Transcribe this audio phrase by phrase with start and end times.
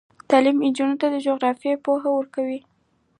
[0.29, 2.59] تعلیم نجونو ته د جغرافیې پوهه ورکوي.